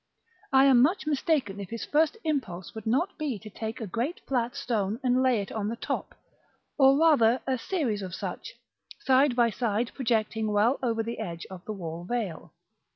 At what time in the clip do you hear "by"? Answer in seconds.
9.35-9.51